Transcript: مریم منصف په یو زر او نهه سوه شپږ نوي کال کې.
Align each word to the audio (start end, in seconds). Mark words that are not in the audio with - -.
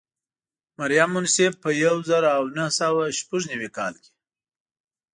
مریم 0.79 1.09
منصف 1.15 1.53
په 1.63 1.69
یو 1.83 1.95
زر 2.09 2.23
او 2.37 2.43
نهه 2.55 2.71
سوه 2.79 3.03
شپږ 3.19 3.41
نوي 3.51 3.69
کال 3.77 3.93
کې. 4.03 4.11